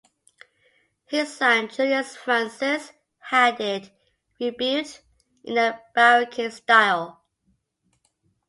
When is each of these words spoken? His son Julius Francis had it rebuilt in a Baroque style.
His 1.05 1.37
son 1.37 1.69
Julius 1.69 2.15
Francis 2.15 2.91
had 3.19 3.61
it 3.61 3.91
rebuilt 4.39 4.99
in 5.43 5.59
a 5.59 5.79
Baroque 5.93 6.51
style. 6.51 7.21